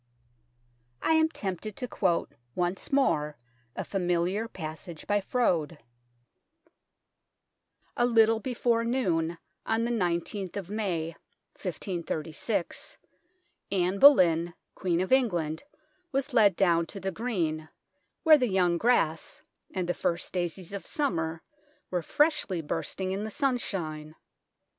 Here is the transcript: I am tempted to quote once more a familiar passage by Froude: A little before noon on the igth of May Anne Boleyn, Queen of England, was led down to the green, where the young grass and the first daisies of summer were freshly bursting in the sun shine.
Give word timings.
I 1.03 1.13
am 1.13 1.29
tempted 1.29 1.75
to 1.75 1.87
quote 1.87 2.33
once 2.55 2.91
more 2.91 3.37
a 3.75 3.83
familiar 3.85 4.47
passage 4.47 5.05
by 5.05 5.21
Froude: 5.21 5.77
A 7.95 8.07
little 8.07 8.39
before 8.39 8.83
noon 8.83 9.37
on 9.63 9.83
the 9.83 9.91
igth 9.91 10.57
of 10.57 10.71
May 10.71 11.15
Anne 13.71 13.99
Boleyn, 13.99 14.55
Queen 14.73 15.01
of 15.01 15.11
England, 15.11 15.63
was 16.11 16.33
led 16.33 16.55
down 16.55 16.87
to 16.87 16.99
the 16.99 17.11
green, 17.11 17.69
where 18.23 18.39
the 18.39 18.49
young 18.49 18.79
grass 18.79 19.43
and 19.71 19.87
the 19.87 19.93
first 19.93 20.33
daisies 20.33 20.73
of 20.73 20.87
summer 20.87 21.43
were 21.91 22.01
freshly 22.01 22.59
bursting 22.61 23.11
in 23.11 23.23
the 23.23 23.29
sun 23.29 23.59
shine. 23.59 24.15